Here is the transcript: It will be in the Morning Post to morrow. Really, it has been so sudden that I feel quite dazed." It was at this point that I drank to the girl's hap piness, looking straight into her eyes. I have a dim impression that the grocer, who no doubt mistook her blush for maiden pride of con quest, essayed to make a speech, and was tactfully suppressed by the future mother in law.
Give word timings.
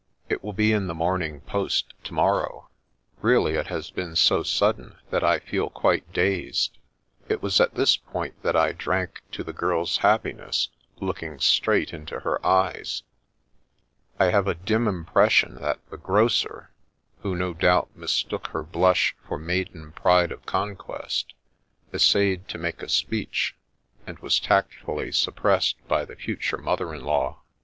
It 0.29 0.43
will 0.43 0.53
be 0.53 0.73
in 0.73 0.87
the 0.87 0.95
Morning 0.95 1.41
Post 1.41 1.93
to 2.05 2.13
morrow. 2.15 2.69
Really, 3.21 3.53
it 3.53 3.67
has 3.67 3.91
been 3.91 4.15
so 4.15 4.41
sudden 4.41 4.95
that 5.11 5.23
I 5.23 5.37
feel 5.37 5.69
quite 5.69 6.11
dazed." 6.11 6.75
It 7.29 7.43
was 7.43 7.61
at 7.61 7.75
this 7.75 7.97
point 7.97 8.41
that 8.41 8.55
I 8.55 8.71
drank 8.71 9.21
to 9.33 9.43
the 9.43 9.53
girl's 9.53 9.97
hap 9.97 10.23
piness, 10.23 10.69
looking 10.99 11.37
straight 11.39 11.93
into 11.93 12.21
her 12.21 12.43
eyes. 12.43 13.03
I 14.19 14.31
have 14.31 14.47
a 14.47 14.55
dim 14.55 14.87
impression 14.87 15.61
that 15.61 15.87
the 15.91 15.97
grocer, 15.97 16.71
who 17.21 17.35
no 17.35 17.53
doubt 17.53 17.95
mistook 17.95 18.47
her 18.47 18.63
blush 18.63 19.15
for 19.27 19.37
maiden 19.37 19.91
pride 19.91 20.31
of 20.31 20.47
con 20.47 20.75
quest, 20.75 21.35
essayed 21.93 22.47
to 22.47 22.57
make 22.57 22.81
a 22.81 22.89
speech, 22.89 23.53
and 24.07 24.17
was 24.17 24.39
tactfully 24.39 25.11
suppressed 25.11 25.75
by 25.87 26.05
the 26.05 26.15
future 26.15 26.57
mother 26.57 26.91
in 26.91 27.03
law. 27.05 27.43